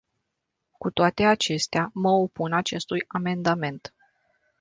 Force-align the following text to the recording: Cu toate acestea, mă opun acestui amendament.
Cu 0.77 0.91
toate 0.91 1.23
acestea, 1.23 1.89
mă 1.93 2.09
opun 2.09 2.53
acestui 2.53 3.03
amendament. 3.07 3.93